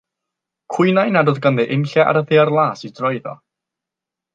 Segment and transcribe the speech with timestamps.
[0.75, 3.41] Cwynai nad oedd ganddo unlle ar y ddaear las i droi iddo.